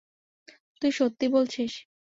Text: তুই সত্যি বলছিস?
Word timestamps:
তুই 0.81 0.91
সত্যি 0.91 1.25
বলছিস? 1.29 1.71